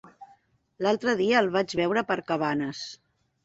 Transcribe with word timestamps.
L'altre 0.85 1.15
dia 1.21 1.43
el 1.45 1.51
vaig 1.59 1.77
veure 1.83 2.05
per 2.11 2.21
Cabanes. 2.33 2.85